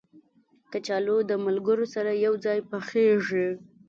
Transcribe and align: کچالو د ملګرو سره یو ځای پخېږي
کچالو 0.71 1.17
د 1.29 1.31
ملګرو 1.45 1.85
سره 1.95 2.11
یو 2.25 2.33
ځای 2.45 2.59
پخېږي 2.69 3.47